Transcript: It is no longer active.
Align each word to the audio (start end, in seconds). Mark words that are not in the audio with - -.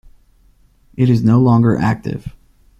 It 0.95 1.11
is 1.11 1.23
no 1.23 1.39
longer 1.39 1.77
active. 1.77 2.35